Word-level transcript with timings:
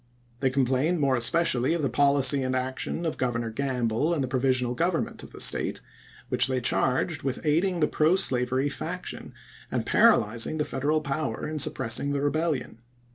They 0.39 0.49
complained 0.49 0.99
more 0.99 1.15
especially 1.15 1.75
of 1.75 1.83
the 1.83 1.87
policy 1.87 2.41
and 2.41 2.55
action 2.55 3.05
of 3.05 3.17
Gov 3.19 3.33
ernor 3.33 3.53
Gamble 3.53 4.15
and 4.15 4.23
the 4.23 4.27
provisional 4.27 4.73
government 4.73 5.21
of 5.21 5.29
the 5.29 5.39
State, 5.39 5.79
which 6.27 6.47
they 6.47 6.59
charged 6.59 7.21
with 7.21 7.45
aiding 7.45 7.81
the 7.81 7.87
pro 7.87 8.15
slavery 8.15 8.67
faction 8.67 9.31
and 9.71 9.85
paralyzing 9.85 10.57
the 10.57 10.65
Federal 10.65 11.01
power 11.01 11.47
in 11.47 11.59
suppressing 11.59 12.13
the 12.13 12.21
rebellion. 12.21 12.79